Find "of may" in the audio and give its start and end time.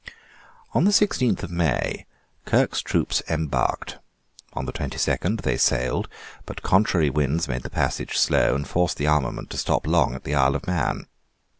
1.43-2.07